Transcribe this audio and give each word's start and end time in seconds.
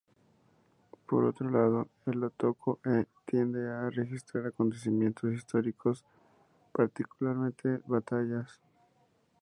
Por 1.05 1.25
otro 1.25 1.47
lado, 1.51 1.87
el 2.07 2.23
"Otoko-e" 2.23 3.05
tiende 3.25 3.69
a 3.69 3.87
registrar 3.91 4.47
acontecimientos 4.47 5.31
históricos, 5.31 6.03
particularmente 6.73 7.81
batallas. 7.85 8.59